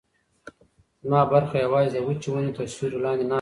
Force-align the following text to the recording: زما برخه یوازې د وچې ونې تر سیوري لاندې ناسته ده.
زما 1.03 1.21
برخه 1.33 1.55
یوازې 1.65 1.89
د 1.93 1.97
وچې 2.07 2.29
ونې 2.31 2.51
تر 2.57 2.65
سیوري 2.75 2.97
لاندې 3.05 3.21
ناسته 3.21 3.27
ده. 3.27 3.29